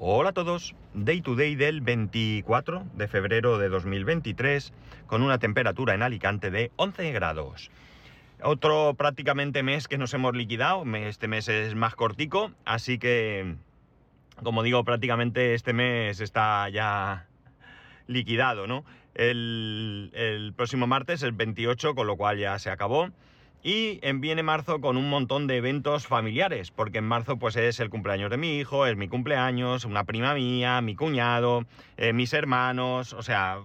[0.00, 4.72] Hola a todos, Day to Day del 24 de febrero de 2023
[5.08, 7.72] con una temperatura en Alicante de 11 grados.
[8.40, 13.56] Otro prácticamente mes que nos hemos liquidado, este mes es más cortico, así que
[14.40, 17.26] como digo prácticamente este mes está ya
[18.06, 18.84] liquidado, ¿no?
[19.14, 23.10] El, el próximo martes, el 28, con lo cual ya se acabó.
[23.68, 27.90] Y viene marzo con un montón de eventos familiares, porque en marzo pues es el
[27.90, 31.66] cumpleaños de mi hijo, es mi cumpleaños, una prima mía, mi cuñado,
[31.98, 33.58] eh, mis hermanos, o sea,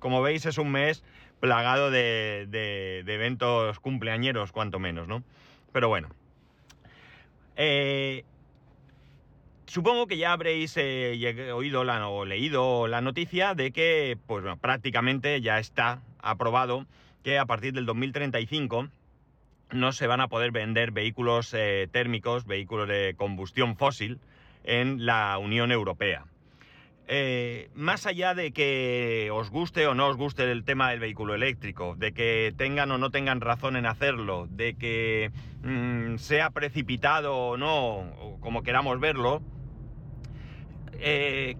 [0.00, 1.04] como veis es un mes
[1.38, 5.22] plagado de, eventos cumpleañeros, cuanto menos, ¿no?
[5.70, 6.08] Pero bueno.
[7.54, 8.24] Eh,
[9.66, 15.60] supongo que ya habréis eh, oído o leído la noticia de que pues, prácticamente ya
[15.60, 16.86] está aprobado
[17.22, 18.88] que a partir del 2035
[19.72, 24.18] no se van a poder vender vehículos eh, térmicos, vehículos de combustión fósil
[24.64, 26.24] en la Unión Europea.
[27.10, 31.34] Eh, más allá de que os guste o no os guste el tema del vehículo
[31.34, 35.30] eléctrico, de que tengan o no tengan razón en hacerlo, de que
[35.62, 39.40] mm, sea precipitado o no, como queramos verlo,
[41.00, 41.56] eh,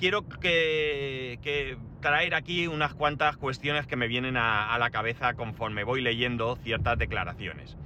[0.00, 6.00] quiero que, traer aquí unas cuantas cuestiones que me vienen a, la cabeza conforme voy
[6.00, 7.76] leyendo ciertas declaraciones.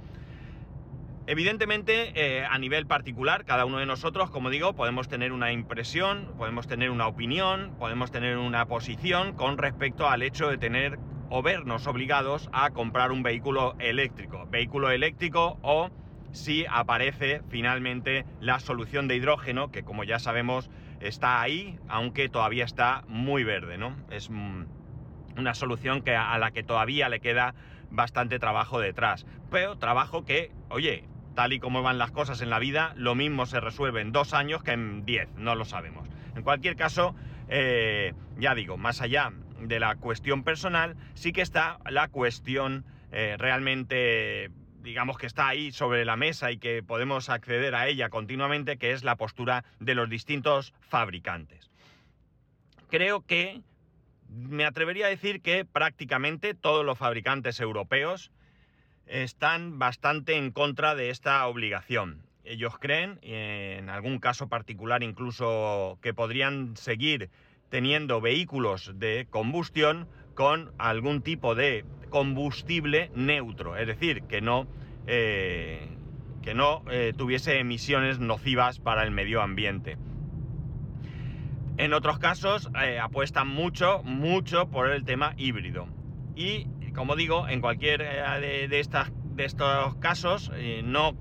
[1.27, 6.31] Evidentemente, eh, a nivel particular, cada uno de nosotros, como digo, podemos tener una impresión,
[6.37, 11.41] podemos tener una opinión, podemos tener una posición con respecto al hecho de tener o
[11.41, 14.47] vernos obligados a comprar un vehículo eléctrico.
[14.51, 15.89] Vehículo eléctrico o
[16.31, 22.65] si aparece finalmente la solución de hidrógeno, que como ya sabemos está ahí, aunque todavía
[22.65, 23.95] está muy verde, ¿no?
[24.09, 27.55] Es una solución que a la que todavía le queda
[27.91, 29.25] bastante trabajo detrás.
[29.49, 31.05] Pero trabajo que, oye,
[31.35, 34.33] tal y como van las cosas en la vida, lo mismo se resuelve en dos
[34.33, 36.07] años que en diez, no lo sabemos.
[36.35, 37.15] En cualquier caso,
[37.47, 43.35] eh, ya digo, más allá de la cuestión personal, sí que está la cuestión eh,
[43.37, 44.51] realmente
[44.85, 48.91] digamos que está ahí sobre la mesa y que podemos acceder a ella continuamente, que
[48.91, 51.71] es la postura de los distintos fabricantes.
[52.89, 53.61] Creo que
[54.29, 58.31] me atrevería a decir que prácticamente todos los fabricantes europeos
[59.07, 62.21] están bastante en contra de esta obligación.
[62.43, 67.31] Ellos creen, en algún caso particular incluso, que podrían seguir
[67.69, 74.67] teniendo vehículos de combustión con algún tipo de combustible neutro, es decir, que no,
[75.07, 75.87] eh,
[76.43, 79.97] que no eh, tuviese emisiones nocivas para el medio ambiente.
[81.77, 85.87] En otros casos eh, apuestan mucho, mucho por el tema híbrido.
[86.35, 90.51] Y como digo, en cualquier de, estas, de estos casos
[90.85, 91.13] no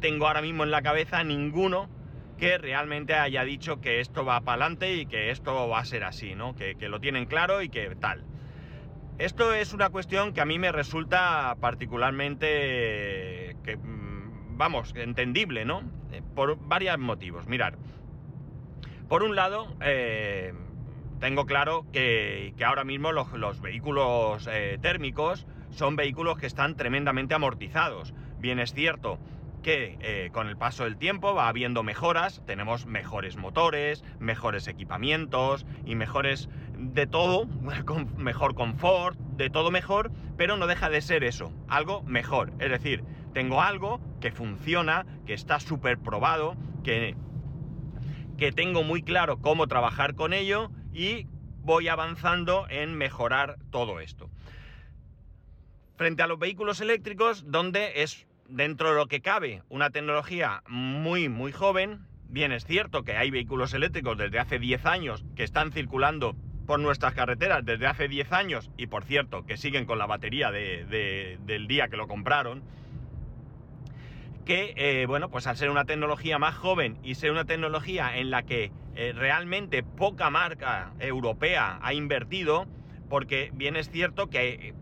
[0.00, 1.90] tengo ahora mismo en la cabeza ninguno
[2.38, 6.04] que realmente haya dicho que esto va para adelante y que esto va a ser
[6.04, 6.54] así, ¿no?
[6.54, 8.24] Que lo tienen claro y que tal.
[9.18, 15.82] Esto es una cuestión que a mí me resulta particularmente, mm, vamos, entendible, ¿no?
[16.12, 17.48] Eh, por varios motivos.
[17.48, 17.76] Mirar,
[19.08, 20.54] por un lado, eh,
[21.18, 28.14] tengo claro que, ahora mismo los, vehículos eh, térmicos son vehículos que están tremendamente amortizados.
[28.38, 29.18] Bien es cierto
[29.62, 35.66] que eh, con el paso del tiempo va habiendo mejoras, tenemos mejores motores, mejores equipamientos
[35.84, 37.46] y mejores de todo,
[38.16, 42.52] mejor confort, de todo mejor, pero no deja de ser eso, algo mejor.
[42.58, 47.16] Es decir, tengo algo que funciona, que está súper probado, que,
[48.36, 51.26] que tengo muy claro cómo trabajar con ello y
[51.62, 54.30] voy avanzando en mejorar todo esto.
[55.96, 61.28] Frente a los vehículos eléctricos, donde es dentro de lo que cabe, una tecnología muy,
[61.28, 62.00] muy joven.
[62.28, 66.34] Bien, es cierto que hay vehículos eléctricos desde hace 10 años que están circulando
[66.66, 70.50] por nuestras carreteras desde hace 10 años y por cierto que siguen con la batería
[70.50, 72.62] del día que lo compraron.
[74.44, 78.30] Que, eh, bueno, pues al ser una tecnología más joven y ser una tecnología en
[78.30, 82.66] la que eh, realmente poca marca europea ha invertido,
[83.10, 84.74] porque bien es cierto que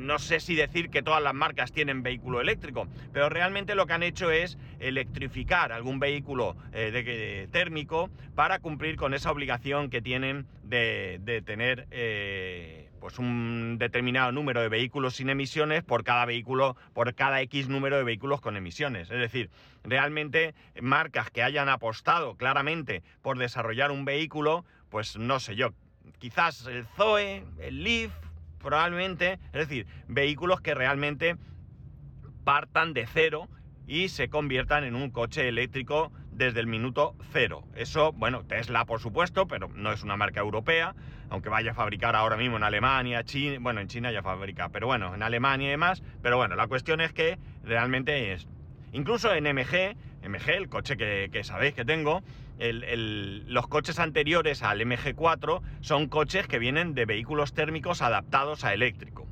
[0.00, 3.92] no sé si decir que todas las marcas tienen vehículo eléctrico, pero realmente lo que
[3.92, 10.46] han hecho es electrificar algún vehículo eh, térmico para cumplir con esa obligación que tienen
[10.62, 17.14] de, tener eh, pues un determinado número de vehículos sin emisiones por cada vehículo, por
[17.14, 19.10] cada X número de vehículos con emisiones.
[19.10, 19.50] Es decir,
[19.84, 25.70] realmente marcas que hayan apostado claramente por desarrollar un vehículo, pues no sé yo,
[26.18, 28.12] quizás el Zoe, el Leaf,
[28.62, 31.36] probablemente, es decir, vehículos que realmente
[32.44, 33.48] partan de cero
[33.86, 37.64] y se conviertan en un coche eléctrico desde el minuto cero.
[37.74, 40.94] Eso, bueno, Tesla por supuesto, pero no es una marca europea,
[41.28, 44.86] aunque vaya a fabricar ahora mismo en Alemania, China, bueno, en China ya fabrica, pero
[44.86, 48.48] bueno, en Alemania y demás, pero bueno, la cuestión es que realmente es...
[48.92, 49.96] Incluso en MG,
[50.26, 52.22] MG, el coche que, sabéis que tengo,
[52.60, 59.26] los coches anteriores al MG4 son coches que vienen de vehículos térmicos adaptados a eléctrico.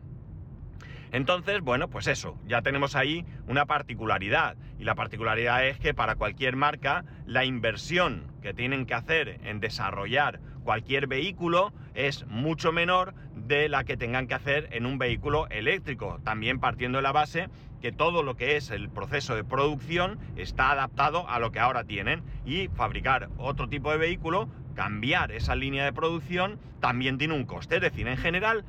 [1.12, 4.56] Entonces, bueno, pues eso, ya tenemos ahí una particularidad.
[4.78, 9.60] Y la particularidad es que para cualquier marca, la inversión que tienen que hacer en
[9.60, 15.48] desarrollar cualquier vehículo es mucho menor de la que tengan que hacer en un vehículo
[15.48, 16.20] eléctrico.
[16.24, 17.48] También partiendo de la base
[17.80, 21.84] que todo lo que es el proceso de producción está adaptado a lo que ahora
[21.84, 27.44] tienen y fabricar otro tipo de vehículo, cambiar esa línea de producción, también tiene un
[27.44, 27.76] coste.
[27.76, 28.64] Es decir, en general,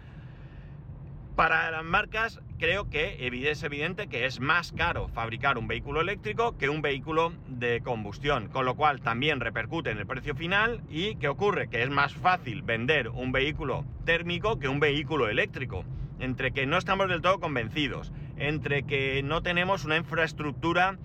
[1.39, 3.15] para las marcas creo que
[3.49, 8.49] es evidente que es más caro fabricar un vehículo eléctrico que un vehículo de combustión,
[8.49, 11.69] con lo cual también repercute en el precio final y ¿qué ocurre?
[11.69, 15.85] Que es más fácil vender un vehículo térmico que un vehículo eléctrico,
[16.19, 20.97] entre que no estamos del todo convencidos, entre que no tenemos una infraestructura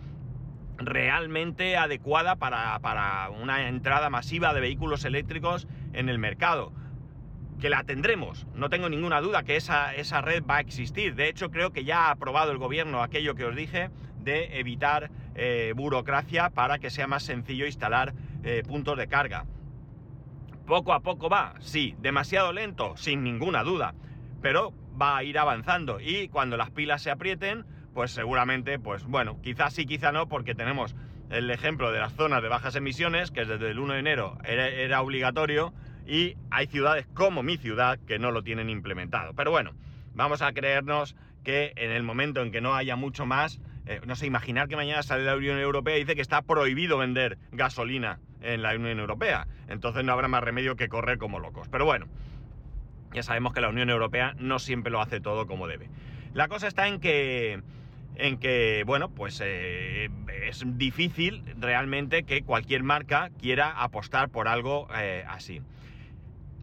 [0.79, 6.73] realmente adecuada para, para una entrada masiva de vehículos eléctricos en el mercado
[7.61, 11.15] que la tendremos, no tengo ninguna duda que esa, esa red va a existir.
[11.15, 15.11] De hecho, creo que ya ha aprobado el gobierno aquello que os dije de evitar
[15.35, 19.47] eh, burocracia para que sea más sencillo instalar eh, puntos de carga.
[20.67, 23.95] Poco a poco va, sí, demasiado lento, sin ninguna duda,
[24.41, 27.65] pero va a ir avanzando y cuando las pilas se aprieten,
[27.95, 30.95] pues seguramente, pues bueno, quizás sí, quizá no, porque tenemos
[31.31, 35.01] el ejemplo de las zonas de bajas emisiones, que desde el 1 de enero era
[35.01, 35.73] obligatorio,
[36.07, 39.33] y hay ciudades como mi ciudad que no lo tienen implementado.
[39.35, 39.73] Pero bueno,
[40.15, 44.17] vamos a creernos que en el momento en que no haya mucho más, eh, no
[44.17, 48.19] sé, imaginar que mañana sale la Unión Europea y dice que está prohibido vender gasolina
[48.41, 49.47] en la Unión Europea.
[49.69, 51.69] Entonces no habrá más remedio que correr como locos.
[51.69, 52.07] Pero bueno,
[53.15, 55.89] ya sabemos que la Unión Europea no siempre lo hace todo como debe.
[56.35, 57.63] La cosa está en que,
[58.17, 60.11] en que bueno, pues eh,
[60.47, 65.63] es difícil realmente que cualquier marca quiera apostar por algo eh, así.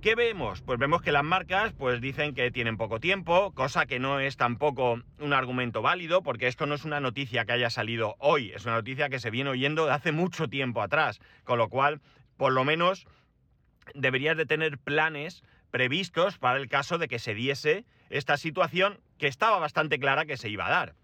[0.01, 0.61] ¿Qué vemos?
[0.61, 4.35] Pues vemos que las marcas pues dicen que tienen poco tiempo, cosa que no es
[4.35, 8.65] tampoco un argumento válido, porque esto no es una noticia que haya salido hoy, es
[8.65, 12.01] una noticia que se viene oyendo de hace mucho tiempo atrás, con lo cual,
[12.35, 13.05] por lo menos,
[13.93, 19.27] deberías de tener planes previstos para el caso de que se diese esta situación que
[19.27, 20.95] estaba bastante clara que se iba a dar.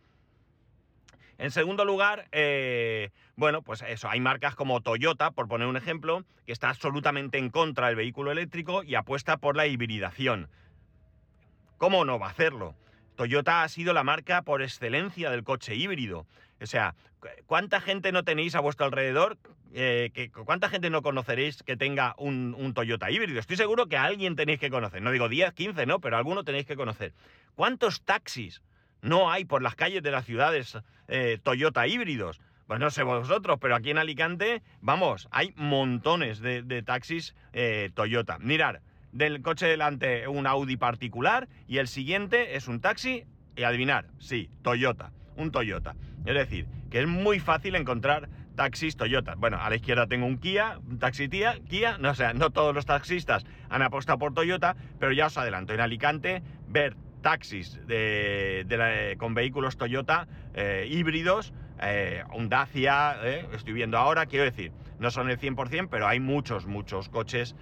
[1.38, 6.26] En segundo lugar, eh, bueno, pues eso, hay marcas como Toyota, por poner un ejemplo,
[6.46, 10.50] que está absolutamente en contra del vehículo eléctrico y apuesta por la hibridación.
[11.78, 12.76] ¿Cómo no va a hacerlo?
[13.16, 16.26] Toyota ha sido la marca por excelencia del coche híbrido.
[16.62, 16.96] O sea,
[17.46, 19.38] ¿cuánta gente no tenéis a vuestro alrededor?
[19.74, 23.40] Eh, ¿Cuánta gente no conoceréis que tenga un, Toyota híbrido?
[23.40, 25.02] Estoy seguro que alguien tenéis que conocer.
[25.02, 27.14] No digo 10, 15, no, pero alguno tenéis que conocer.
[27.56, 28.62] ¿Cuántos taxis
[29.02, 30.78] no hay por las calles de las ciudades
[31.08, 32.42] eh, Toyota híbridos.
[32.68, 38.40] Pues no sé vosotros, pero aquí en Alicante, vamos, hay montones de, taxis eh, Toyota.
[38.40, 38.82] Mirar,
[39.14, 43.24] del coche delante un Audi particular y el siguiente es un taxi
[43.56, 45.96] y adivinar, sí, Toyota, un Toyota.
[46.28, 49.36] Es decir, que es muy fácil encontrar taxis Toyota.
[49.36, 52.76] Bueno, a la izquierda tengo un Kia, un taxi tía, Kia, no, sea, no todos
[52.76, 59.16] los taxistas han apostado por Toyota, pero ya os adelanto, en Alicante ver taxis de,
[59.18, 65.12] con vehículos Toyota eh, híbridos, eh, un Dacia, eh, estoy viendo ahora, quiero decir, no
[65.12, 67.56] son el 100%, pero hay muchos, muchos coches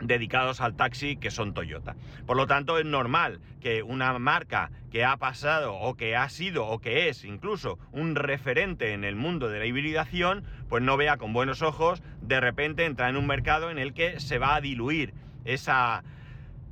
[0.00, 1.96] dedicados al taxi que son Toyota.
[2.26, 6.66] Por lo tanto, es normal que una marca que ha pasado o que ha sido
[6.66, 11.16] o que es incluso un referente en el mundo de la hibridación, pues no vea
[11.16, 14.60] con buenos ojos de repente entrar en un mercado en el que se va a
[14.60, 15.14] diluir
[15.44, 16.04] esa,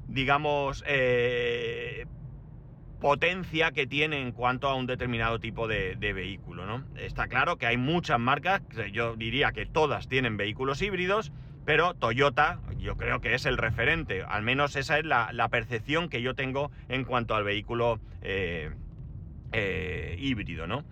[0.08, 2.06] digamos, eh,
[3.00, 6.82] potencia que tiene en cuanto a un determinado tipo de, vehículo.
[6.96, 11.32] Está claro que hay muchas marcas, yo diría que todas tienen vehículos híbridos,
[11.66, 16.22] pero Toyota yo creo que es el referente, al menos esa es la, percepción que
[16.22, 18.70] yo tengo en cuanto al vehículo eh,
[19.52, 20.84] eh, híbrido, ¿no?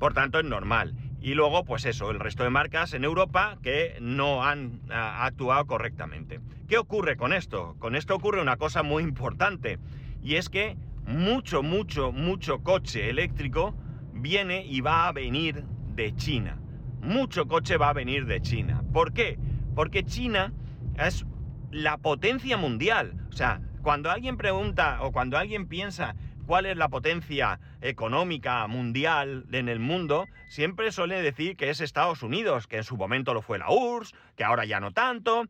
[0.00, 0.94] Por tanto, es normal.
[1.20, 6.40] Y luego, pues eso, el resto de marcas en Europa que no han actuado correctamente.
[6.68, 7.76] ¿Qué ocurre con esto?
[7.78, 9.78] Con esto ocurre una cosa muy importante.
[10.22, 10.76] Y es que
[11.06, 13.74] mucho, mucho, mucho coche eléctrico
[14.14, 15.64] viene y va a venir
[15.94, 16.58] de China.
[17.02, 18.82] Mucho coche va a venir de China.
[18.92, 19.38] ¿Por qué?
[19.74, 20.52] Porque China
[20.98, 21.24] es
[21.70, 23.14] la potencia mundial.
[23.28, 26.14] O sea, cuando alguien pregunta o cuando alguien piensa
[26.46, 32.22] cuál es la potencia económica mundial en el mundo, siempre suele decir que es Estados
[32.22, 35.44] Unidos, que en su momento lo fue la URSS, que ahora ya no tanto.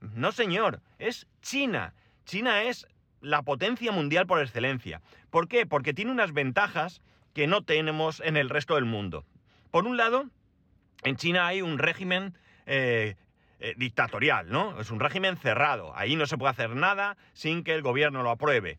[0.00, 1.94] No, señor, es China.
[2.24, 2.86] China es
[3.20, 5.00] la potencia mundial por excelencia.
[5.30, 5.66] ¿Por qué?
[5.66, 7.02] Porque tiene unas ventajas
[7.32, 9.24] que no tenemos en el resto del mundo.
[9.70, 10.26] Por un lado,
[11.02, 13.16] en China hay un régimen eh,
[13.60, 14.80] eh, dictatorial, ¿no?
[14.80, 15.96] Es un régimen cerrado.
[15.96, 18.78] Ahí no se puede hacer nada sin que el gobierno lo apruebe.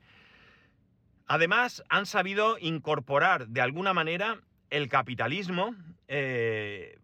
[1.28, 4.40] Además, han sabido incorporar de alguna manera
[4.70, 5.76] el capitalismo,
[6.08, 7.00] eh,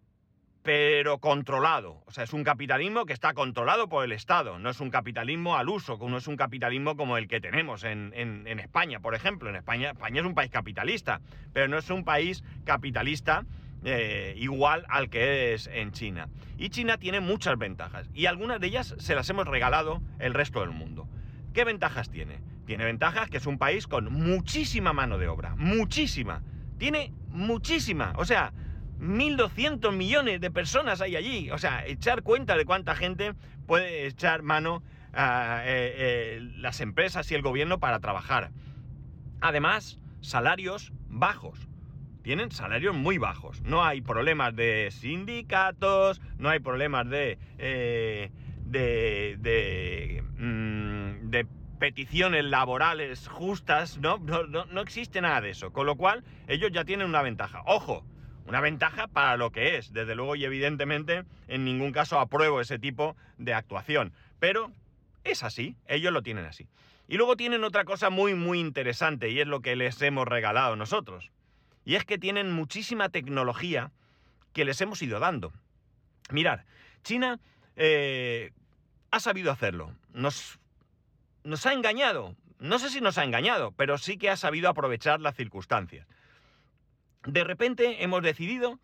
[0.63, 2.03] pero controlado.
[2.05, 5.57] O sea, es un capitalismo que está controlado por el Estado, no es un capitalismo
[5.57, 8.13] al uso, no es un capitalismo como el que tenemos en,
[8.59, 9.49] España, por ejemplo.
[9.49, 11.19] En España, España es un país capitalista,
[11.53, 13.45] pero no es un país capitalista
[13.83, 16.29] eh, igual al que es en China.
[16.57, 20.61] Y China tiene muchas ventajas, y algunas de ellas se las hemos regalado el resto
[20.61, 21.07] del mundo.
[21.53, 22.39] ¿Qué ventajas tiene?
[22.65, 26.41] Tiene ventajas que es un país con muchísima mano de obra, muchísima.
[26.77, 28.13] Tiene muchísima.
[28.17, 28.53] O sea,
[28.99, 31.51] 1.200 millones de personas hay allí.
[31.51, 33.33] O sea, echar cuenta de cuánta gente
[33.67, 34.83] puede echar mano
[35.13, 38.51] a eh, eh, las empresas y el gobierno para trabajar.
[39.41, 41.67] Además, salarios bajos.
[42.23, 43.61] Tienen salarios muy bajos.
[43.63, 48.31] No hay problemas de sindicatos, no hay problemas de, eh,
[48.65, 51.47] de, de, mm, de
[51.79, 54.17] peticiones laborales justas, ¿no?
[54.19, 55.73] No, no existe nada de eso.
[55.73, 57.63] Con lo cual, ellos ya tienen una ventaja.
[57.65, 58.05] Ojo,
[58.45, 59.91] una ventaja para lo que es.
[59.91, 64.13] Desde luego y evidentemente, en ningún caso apruebo ese tipo de actuación.
[64.39, 64.71] Pero
[65.23, 66.67] es así, ellos lo tienen así.
[67.07, 70.75] Y luego tienen otra cosa muy, muy interesante y es lo que les hemos regalado
[70.75, 71.31] nosotros.
[71.85, 73.91] Y es que tienen muchísima tecnología
[74.53, 75.51] que les hemos ido dando.
[76.29, 76.65] Mirar,
[77.03, 77.39] China
[77.75, 78.51] eh,
[79.09, 79.93] ha sabido hacerlo.
[80.13, 80.59] Nos
[81.43, 82.35] nos ha engañado.
[82.59, 86.07] No sé si nos ha engañado, pero sí que ha sabido aprovechar las circunstancias.
[87.25, 88.79] De repente hemos decidido,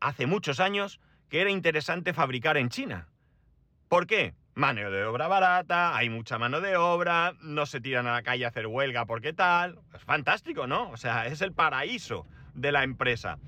[0.00, 3.08] hace muchos años, que era interesante fabricar en China.
[3.88, 4.34] ¿Por qué?
[4.56, 8.46] Mano de obra barata, hay mucha mano de obra, no se tiran a la calle
[8.46, 9.78] a hacer huelga porque tal.
[9.94, 10.88] Es fantástico, ¿no?
[10.92, 13.38] O sea, es el paraíso de la empresa.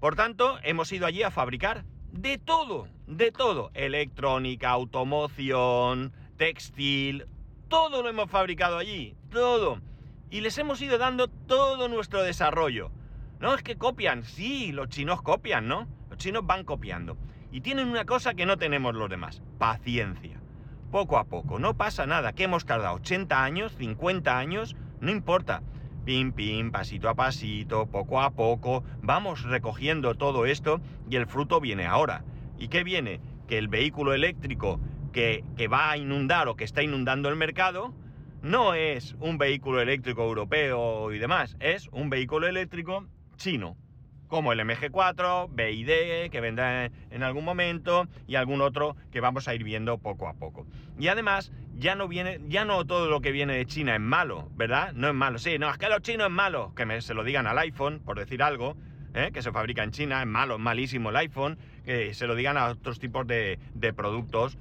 [0.00, 3.70] Por tanto, hemos ido allí a fabricar de todo, de todo.
[3.74, 7.26] Electrónica, automoción, textil,
[7.68, 9.82] todo lo hemos fabricado allí, todo.
[10.30, 12.90] Y les hemos ido dando todo nuestro desarrollo.
[13.38, 15.86] No es que copian, sí, los chinos copian, ¿no?
[16.08, 17.18] Los chinos van copiando.
[17.56, 20.42] Y tienen una cosa que no tenemos los demás, paciencia.
[20.90, 25.62] Poco a poco, no pasa nada, que hemos tardado 80 años, 50 años, no importa.
[26.04, 31.58] Pim, pim, pasito a pasito, poco a poco, vamos recogiendo todo esto y el fruto
[31.58, 32.24] viene ahora.
[32.58, 33.22] ¿Y qué viene?
[33.48, 34.78] Que el vehículo eléctrico
[35.14, 37.94] que, va a inundar o que está inundando el mercado,
[38.42, 43.78] no es un vehículo eléctrico europeo y demás, es un vehículo eléctrico chino,
[44.28, 49.54] como el MG4, BID, que vendrá en algún momento, y algún otro que vamos a
[49.54, 50.66] ir viendo poco a poco.
[50.98, 54.48] Y además, ya no viene, ya no todo lo que viene de China es malo,
[54.56, 54.92] ¿verdad?
[54.94, 55.38] No es malo.
[55.38, 56.72] Sí, no, es que lo chino es malo.
[56.74, 58.76] Que me, se lo digan al iPhone, por decir algo,
[59.14, 59.30] ¿eh?
[59.32, 62.66] que se fabrica en China, es malo, malísimo el iPhone, que se lo digan a
[62.66, 63.58] otros tipos de,
[63.94, 64.58] productos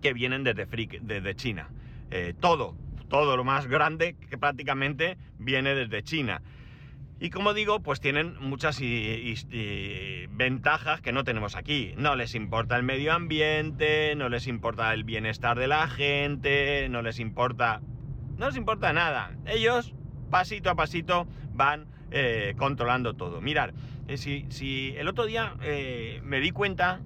[0.00, 0.66] que vienen desde,
[1.02, 1.68] desde China.
[2.10, 2.76] Eh, todo,
[3.08, 6.42] todo lo más grande que prácticamente viene desde China.
[7.24, 8.78] Y como digo, pues tienen muchas
[10.28, 11.94] ventajas que no tenemos aquí.
[11.96, 17.00] No les importa el medio ambiente, no les importa el bienestar de la gente, no
[17.00, 17.80] les importa...
[18.36, 19.30] No les importa nada.
[19.46, 19.94] Ellos,
[20.28, 23.40] pasito a pasito, van eh, controlando todo.
[23.40, 23.72] Mirar,
[24.06, 25.54] eh, si, el otro día
[26.22, 27.00] me di cuenta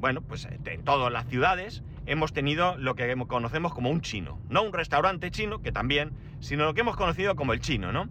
[0.00, 4.38] bueno, pues eh, en todas las ciudades hemos tenido lo que conocemos como un chino.
[4.48, 8.08] No un restaurante chino, que también, sino lo que hemos conocido como el chino, ¿no?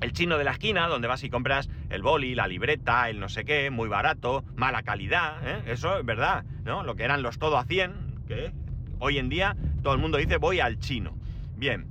[0.00, 3.28] El chino de la esquina, donde vas y compras el boli, la libreta, el no
[3.28, 5.62] sé qué, muy barato, mala calidad, ¿eh?
[5.66, 6.82] eso es verdad, ¿no?
[6.82, 8.52] Lo que eran los todo a 100, que
[8.98, 11.16] hoy en día todo el mundo dice voy al chino.
[11.56, 11.86] Bien,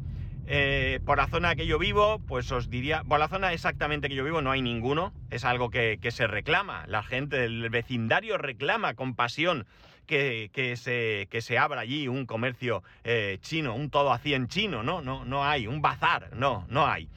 [0.47, 4.15] eh, por la zona que yo vivo, pues os diría, por la zona exactamente que
[4.15, 8.93] yo vivo no hay ninguno, es algo que, se reclama, la gente del vecindario reclama
[8.93, 9.65] con pasión
[10.05, 14.83] que, se, que se, abra allí un comercio eh, chino, un todo a 100 chino,
[14.83, 15.01] ¿no?
[15.01, 17.09] No, no hay, un bazar, no, no hay.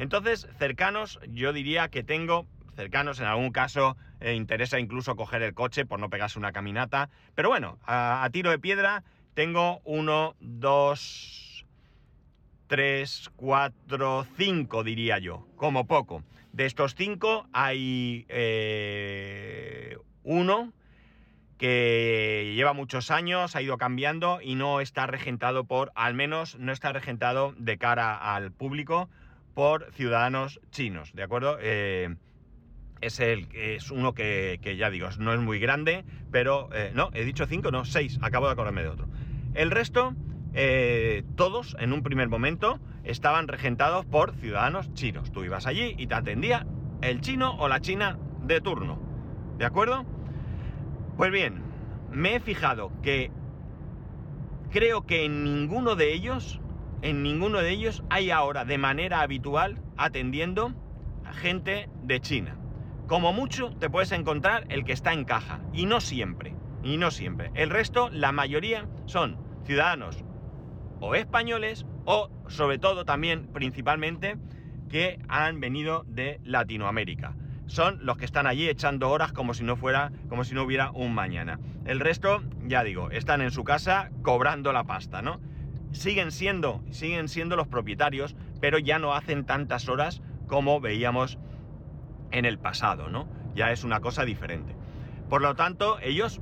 [0.00, 5.52] Entonces, cercanos, yo diría que tengo, cercanos en algún caso, eh, interesa incluso coger el
[5.52, 9.04] coche por no pegarse una caminata, pero bueno, a tiro de piedra
[9.34, 11.66] tengo uno, dos
[12.68, 16.24] 3, 4, 5 diría yo, como poco.
[16.54, 20.72] De estos 5 hay eh, uno
[21.58, 26.72] que lleva muchos años, ha ido cambiando y no está regentado por, al menos no
[26.72, 29.10] está regentado de cara al público
[29.54, 31.58] por ciudadanos chinos, ¿de acuerdo?
[31.60, 32.16] Eh,
[33.00, 37.24] es, el, es uno que, ya digo, no es muy grande, pero eh, no, he
[37.24, 39.08] dicho cinco, no, seis, acabo de acordarme de otro.
[39.54, 40.14] El resto,
[40.52, 45.32] eh, todos en un primer momento estaban regentados por ciudadanos chinos.
[45.32, 46.66] Tú ibas allí y te atendía
[47.02, 48.98] el chino o la china de turno,
[49.58, 50.04] ¿de acuerdo?
[51.16, 51.62] Pues bien,
[52.10, 53.30] me he fijado que
[54.70, 56.60] creo que en ninguno de ellos,
[57.02, 60.74] en ninguno de ellos hay ahora de manera habitual atendiendo
[61.24, 62.56] a gente de China.
[63.06, 67.10] Como mucho te puedes encontrar el que está en caja, y no siempre, y no
[67.10, 67.50] siempre.
[67.54, 70.24] El resto, la mayoría, son ciudadanos
[71.00, 74.36] o españoles o sobre todo también principalmente
[74.88, 77.34] que han venido de Latinoamérica
[77.70, 80.90] son los que están allí echando horas como si no fuera, como si no hubiera
[80.90, 81.60] un mañana.
[81.84, 85.40] El resto, ya digo, están en su casa cobrando la pasta, ¿no?
[85.92, 91.38] Siguen siendo, siguen siendo los propietarios, pero ya no hacen tantas horas como veíamos
[92.30, 93.28] en el pasado, ¿no?
[93.54, 94.74] Ya es una cosa diferente.
[95.28, 96.40] Por lo tanto, ellos,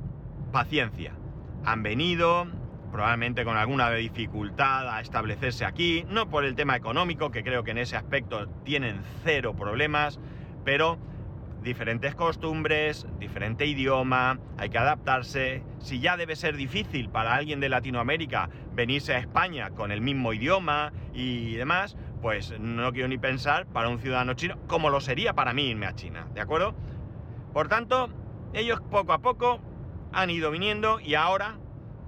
[0.51, 1.13] paciencia.
[1.65, 2.47] Han venido,
[2.91, 7.71] probablemente con alguna dificultad a establecerse aquí, no por el tema económico, que creo que
[7.71, 10.19] en ese aspecto tienen cero problemas,
[10.63, 10.97] pero
[11.61, 15.63] diferentes costumbres, diferente idioma, hay que adaptarse.
[15.79, 20.33] Si ya debe ser difícil para alguien de Latinoamérica venirse a España con el mismo
[20.33, 25.33] idioma y demás, pues no quiero ni pensar para un ciudadano chino como lo sería
[25.33, 26.75] para mí irme a China, ¿de acuerdo?
[27.53, 28.09] Por tanto,
[28.53, 29.59] ellos poco a poco
[30.11, 31.57] han ido viniendo y ahora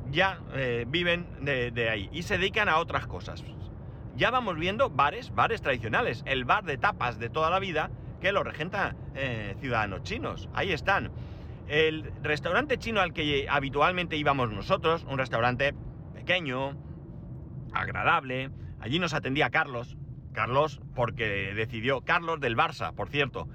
[0.10, 3.44] ya eh, viven de, de ahí y se dedican a otras cosas.
[4.16, 7.90] Ya vamos viendo bares, bares tradicionales, el bar de tapas de toda la vida,
[8.22, 10.48] que lo regenta eh, ciudadanos chinos.
[10.54, 11.12] Ahí están.
[11.68, 15.74] El restaurante chino al que habitualmente íbamos nosotros, un restaurante
[16.14, 16.78] pequeño,
[17.74, 19.98] agradable, allí nos atendía Carlos.
[20.34, 23.50] Carlos, porque decidió, Carlos del Barça, por cierto.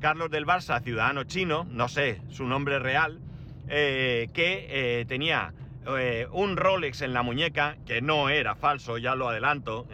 [0.00, 3.20] Carlos del Barça, ciudadano chino, no sé su nombre real,
[3.68, 5.54] eh, que eh, tenía
[6.32, 9.88] un Rolex en la muñeca, que no era falso, ya lo adelanto,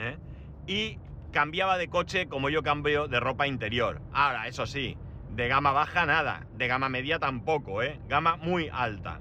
[0.67, 0.99] y
[1.37, 4.01] cambiaba de coche como yo cambio de ropa interior.
[4.11, 4.97] Ahora, eso sí,
[5.29, 8.01] de gama baja nada, de gama media tampoco, ¿eh?
[8.09, 9.21] Gama muy alta.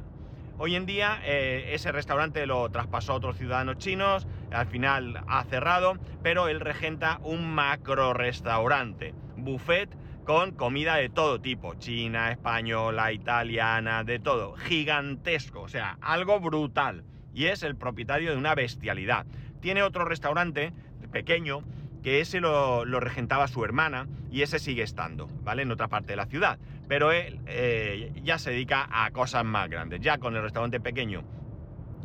[0.57, 5.43] Hoy en día eh, ese restaurante lo traspasó a otros ciudadanos chinos, al final ha
[5.43, 9.89] cerrado, pero él regenta un macro restaurante, buffet
[10.23, 17.03] con comida de todo tipo, china, española, italiana, de todo, gigantesco, o sea, algo brutal.
[17.33, 19.25] Y es el propietario de una bestialidad.
[19.59, 20.71] Tiene otro restaurante
[21.11, 21.63] pequeño
[22.05, 25.63] que ese lo, regentaba su hermana y ese sigue estando, ¿vale?
[25.63, 26.59] En otra parte de la ciudad.
[26.87, 30.01] Pero él eh, ya se dedica a cosas más grandes.
[30.01, 31.23] Ya con el restaurante pequeño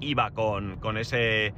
[0.01, 1.53] iba con, con ese,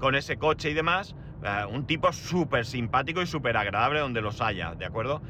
[0.00, 1.14] con ese coche y demás.
[1.44, 5.22] Eh, un tipo súper simpático y súper agradable donde los haya, ¿de acuerdo?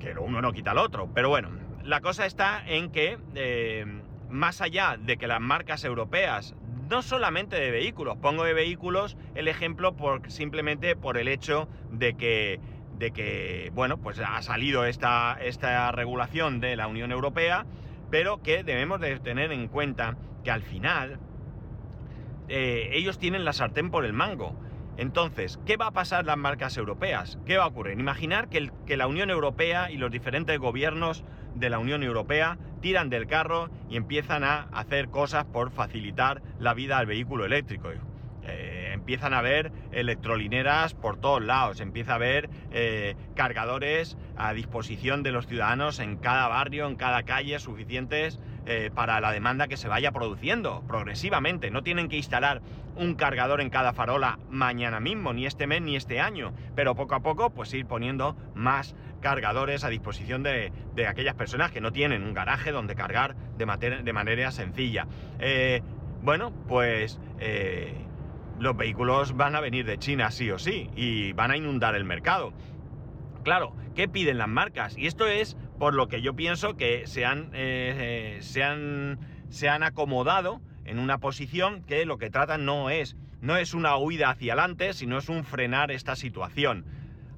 [0.00, 1.10] Que uno no quita al otro.
[1.12, 1.50] Pero bueno,
[1.84, 3.84] la cosa está en que, eh,
[4.30, 6.54] más allá de que las marcas europeas
[6.88, 12.14] no solamente de vehículos, pongo de vehículos el ejemplo por, simplemente por el hecho de
[12.14, 12.60] que,
[12.98, 17.66] de que bueno, pues ha salido esta, esta regulación de la Unión Europea,
[18.10, 21.18] pero que debemos de tener en cuenta que al final
[22.48, 24.54] eh, ellos tienen la sartén por el mango.
[24.96, 27.38] Entonces, ¿qué va a pasar las marcas europeas?
[27.44, 27.98] ¿Qué va a ocurrir?
[27.98, 31.22] Imaginar que, que la Unión Europea y los diferentes gobiernos
[31.56, 36.74] de la Unión Europea tiran del carro y empiezan a hacer cosas por facilitar la
[36.74, 37.90] vida al vehículo eléctrico.
[38.48, 45.24] Eh, empiezan a ver electrolineras por todos lados, empieza a haber eh, cargadores a disposición
[45.24, 49.76] de los ciudadanos en cada barrio, en cada calle, suficientes eh, para la demanda que
[49.76, 51.70] se vaya produciendo progresivamente.
[51.70, 52.62] No tienen que instalar
[52.96, 57.16] un cargador en cada farola mañana mismo, ni este mes, ni este año, pero poco
[57.16, 58.94] a poco pues ir poniendo más
[59.26, 60.70] cargadores a disposición de,
[61.08, 63.66] aquellas personas que no tienen un garaje donde cargar de,
[64.04, 65.08] de manera sencilla.
[66.22, 67.18] bueno, pues
[68.60, 72.04] los vehículos van a venir de China sí o sí y van a inundar el
[72.04, 72.52] mercado.
[73.42, 74.96] Claro, ¿qué piden las marcas?
[74.96, 79.68] Y esto es por lo que yo pienso que se han, eh, se han, se
[79.68, 84.30] han acomodado en una posición que lo que tratan no es, no es una huida
[84.30, 86.84] hacia adelante, sino es un frenar esta situación.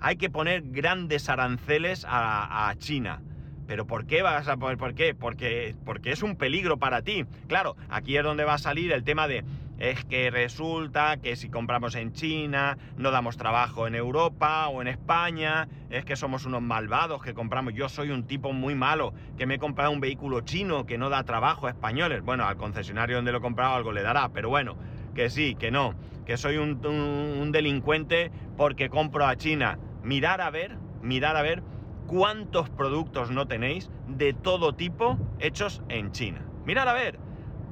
[0.01, 3.23] Hay que poner grandes aranceles a, China.
[3.67, 5.15] ¿Pero por qué vas a poner por qué?
[5.15, 7.27] Porque, porque es un peligro para ti.
[7.49, 9.45] Claro, aquí es donde va a salir el tema de
[9.79, 14.89] es que resulta que si compramos en China no damos trabajo en Europa o en
[14.89, 17.75] España, es que somos unos malvados que compramos.
[17.75, 21.11] Yo soy un tipo muy malo que me he comprado un vehículo chino que no
[21.11, 22.23] da trabajo a españoles.
[22.23, 24.77] Bueno, al concesionario donde lo he comprado algo le dará, pero bueno,
[25.15, 25.95] que sí, que no,
[26.27, 29.79] que soy un, un delincuente porque compro a China.
[30.09, 31.63] Mirar a ver, mirar a ver
[32.07, 36.41] cuántos productos no tenéis de todo tipo hechos en China.
[36.65, 37.19] Mirad a ver,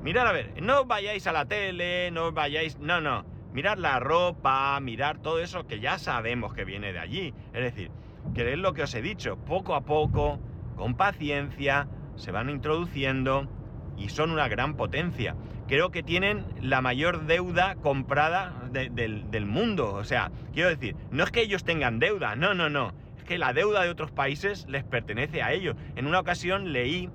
[0.03, 4.79] mirad a ver, no vayáis a la tele, no vayáis, no, no, mirad la ropa,
[4.81, 7.33] mirar todo eso que ya sabemos que viene de allí.
[7.55, 7.90] Es decir,
[8.35, 10.38] que lo que os he dicho, poco a poco,
[10.77, 13.49] con paciencia, se van introduciendo
[13.96, 15.37] y son una gran potencia.
[15.68, 19.94] Creo que tienen la mayor deuda comprada del, mundo.
[19.94, 22.92] O sea, quiero decir, no es que ellos tengan deuda, no, no, no
[23.26, 25.76] que la deuda de otros países les pertenece a ellos.
[25.96, 27.11] En una ocasión leí,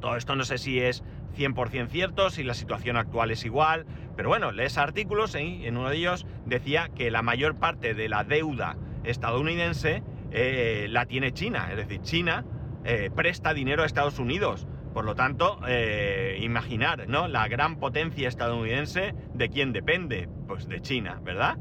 [0.00, 1.02] todo esto no sé si es
[1.36, 5.88] 100% cierto, si la situación actual es igual, pero bueno, lees artículos y en uno
[5.88, 11.68] de ellos decía que la mayor parte de la deuda estadounidense eh, la tiene China,
[11.70, 12.44] es decir, China
[12.84, 14.66] eh, presta dinero a Estados Unidos.
[14.94, 17.28] Por lo tanto, eh, imaginar, ¿no?
[17.28, 20.28] La gran potencia estadounidense, ¿de quién depende?
[20.48, 21.58] Pues de China, ¿verdad?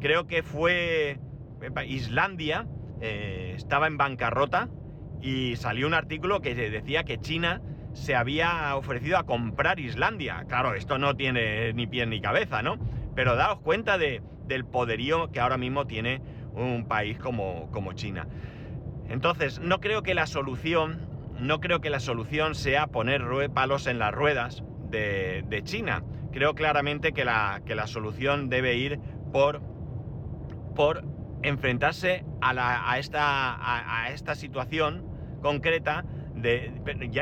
[0.00, 1.18] creo que fue
[1.86, 2.66] Islandia
[3.04, 4.68] eh, estaba en bancarrota
[5.20, 7.60] y salió un artículo que decía que China
[7.94, 10.44] se había ofrecido a comprar Islandia.
[10.46, 12.78] Claro, esto no tiene ni pie ni cabeza, ¿no?
[13.16, 16.22] Pero daos cuenta de, del poderío que ahora mismo tiene
[16.54, 18.28] un país como, como China.
[19.08, 21.00] Entonces, no creo que la solución,
[21.42, 26.04] no creo que la solución sea poner palos en las ruedas de, China.
[26.30, 29.00] Creo claramente que la, que la solución debe ir
[29.32, 29.60] por,
[30.76, 31.04] por
[31.42, 35.04] enfrentarse a, esta, a, esta situación
[35.42, 36.72] concreta de,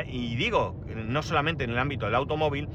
[0.07, 2.69] y digo, no solamente en el ámbito del automóvil,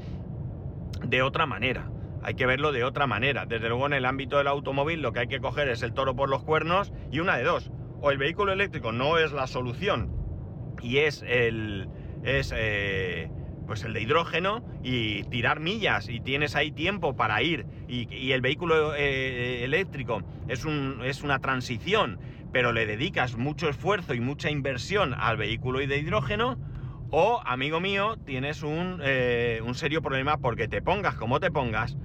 [1.05, 1.89] de otra manera.
[2.23, 3.45] Hay que verlo de otra manera.
[3.45, 6.15] Desde luego en el ámbito del automóvil lo que hay que coger es el toro
[6.15, 7.71] por los cuernos y una de dos.
[8.01, 10.16] O el vehículo eléctrico no es la solución
[10.81, 11.89] y es el...
[12.23, 13.29] Es, eh,
[13.67, 18.39] pues el de hidrógeno y tirar millas y tienes ahí tiempo para ir y, el
[18.39, 22.17] vehículo eh, eléctrico es, un, es una transición
[22.53, 26.57] pero le dedicas mucho esfuerzo y mucha inversión al vehículo de hidrógeno
[27.11, 31.97] o amigo mío tienes un, eh, un serio problema porque te pongas como te pongas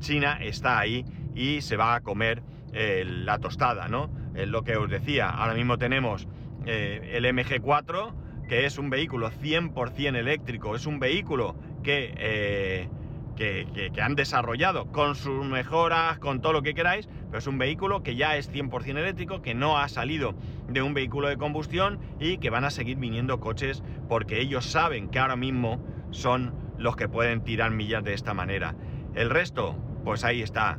[0.00, 4.10] China está ahí y se va a comer la tostada, ¿no?
[4.34, 6.28] Es lo que os decía, ahora mismo tenemos
[6.66, 12.88] el MG4 que es un vehículo 100% eléctrico, es un vehículo eh,
[13.36, 17.58] que, que, han desarrollado con sus mejoras, con todo lo que queráis, pero es un
[17.58, 20.34] vehículo que ya es 100% eléctrico, que no ha salido
[20.68, 25.08] de un vehículo de combustión y que van a seguir viniendo coches porque ellos saben
[25.08, 28.74] que ahora mismo son los que pueden tirar millas de esta manera.
[29.14, 30.78] El resto, pues ahí está,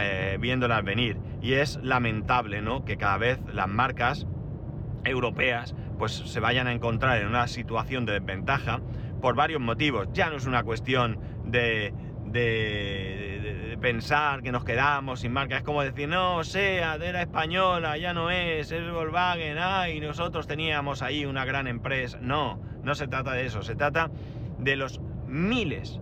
[0.00, 1.18] eh, viéndolas venir.
[1.42, 2.84] Y es lamentable, ¿no?
[2.84, 4.26] Que cada vez las marcas
[5.04, 8.80] europeas pues se vayan a encontrar en una situación de desventaja
[9.20, 10.08] por varios motivos.
[10.12, 11.94] Ya no es una cuestión de,
[12.26, 18.14] de, pensar que nos quedamos sin marca, es como decir, no, sea, era española, ya
[18.14, 19.58] no es, es Volkswagen,
[20.02, 22.18] nosotros teníamos ahí una gran empresa.
[22.20, 24.10] No, no se trata de eso, se trata
[24.58, 26.00] de los miles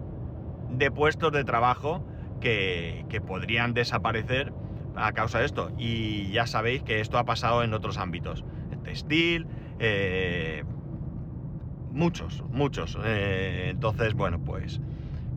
[0.70, 2.06] de puestos de trabajo
[2.40, 4.52] que, que podrían desaparecer
[4.96, 5.70] a causa de esto.
[5.78, 8.44] Y ya sabéis que esto ha pasado en otros ámbitos.
[8.92, 9.46] El textil,
[9.78, 10.64] eh,
[11.92, 12.98] muchos, muchos.
[13.02, 14.82] Eh, entonces, bueno, pues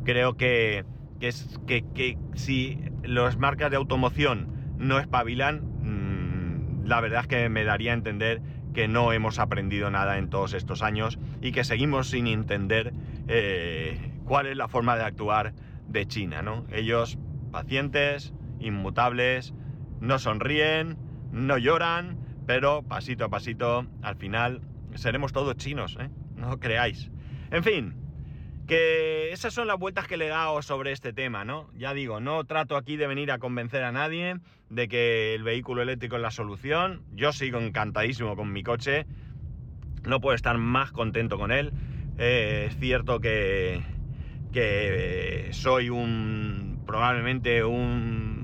[0.03, 0.83] creo que,
[1.21, 7.47] que, es, que, si las marcas de automoción no espabilan, mm, la verdad es que
[7.47, 8.41] me daría a entender
[8.73, 12.93] que no hemos aprendido nada en todos estos años y que seguimos sin entender
[13.29, 15.53] eh, cuál es la forma de actuar
[15.87, 16.65] de China, ¿no?
[16.73, 17.17] Ellos
[17.53, 19.53] pacientes, inmutables,
[20.01, 20.97] no sonríen,
[21.31, 24.61] no lloran, pero pasito a pasito, al final
[24.95, 26.09] seremos todos chinos, ¿eh?
[26.35, 27.09] No creáis.
[27.51, 27.93] En fin,
[28.67, 31.69] que esas son las vueltas que le he dado sobre este tema, ¿no?
[31.77, 34.37] Ya digo, no trato aquí de venir a convencer a nadie
[34.69, 37.03] de que el vehículo eléctrico es la solución.
[37.13, 39.05] Yo sigo encantadísimo con mi coche.
[40.03, 41.71] No puedo estar más contento con él.
[42.17, 43.83] Eh, es cierto que,
[44.51, 48.34] que soy un probablemente un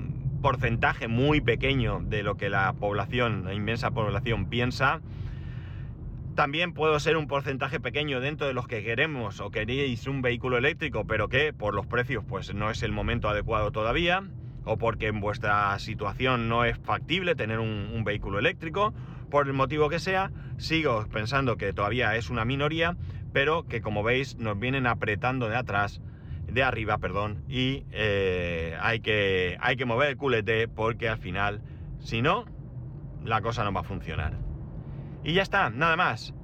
[0.42, 5.00] porcentaje muy pequeño de lo que la población, la inmensa población piensa.
[6.34, 10.58] También puedo ser un porcentaje pequeño dentro de los que queremos o queréis un vehículo
[10.58, 14.24] eléctrico, pero que por los precios pues no es el momento adecuado todavía,
[14.64, 18.92] o porque en vuestra situación no es factible tener un, un vehículo eléctrico,
[19.30, 22.96] por el motivo que sea, sigo pensando que todavía es una minoría,
[23.32, 26.02] pero que como veis nos vienen apretando de atrás
[26.52, 31.62] de arriba, perdón, y eh, hay, que, hay que mover el culete porque al final,
[32.00, 32.44] si no,
[33.24, 34.34] la cosa no va a funcionar.
[35.24, 36.34] Y ya está, nada más.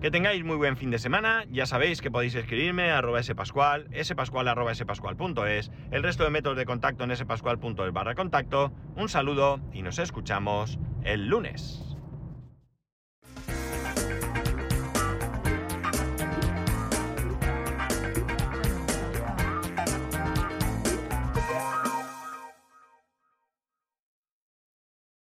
[0.00, 3.88] Que tengáis muy buen fin de semana, ya sabéis que podéis escribirme a arroba spascual,
[4.04, 8.72] spascual el resto de métodos de contacto en spascual.es barra contacto.
[8.94, 11.87] Un saludo y nos escuchamos el lunes.